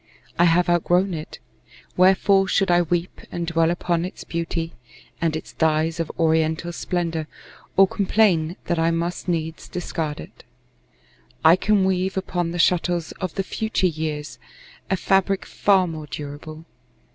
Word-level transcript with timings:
I 0.39 0.45
have 0.45 0.67
outgrown 0.67 1.13
it. 1.13 1.37
Wherefore 1.95 2.47
should 2.47 2.71
I 2.71 2.81
weep 2.81 3.21
And 3.31 3.45
dwell 3.45 3.69
upon 3.69 4.03
its 4.03 4.23
beauty, 4.23 4.73
and 5.21 5.35
its 5.35 5.53
dyes 5.53 5.99
Of 5.99 6.11
oriental 6.17 6.73
splendor, 6.73 7.27
or 7.77 7.87
complain 7.87 8.55
That 8.65 8.79
I 8.79 8.89
must 8.89 9.27
needs 9.27 9.67
discard 9.69 10.19
it? 10.19 10.43
I 11.45 11.55
can 11.55 11.85
weave 11.85 12.17
Upon 12.17 12.49
the 12.49 12.57
shuttles 12.57 13.11
of 13.21 13.35
the 13.35 13.43
future 13.43 13.85
years 13.85 14.39
A 14.89 14.97
fabric 14.97 15.45
far 15.45 15.85
more 15.85 16.07
durable. 16.07 16.65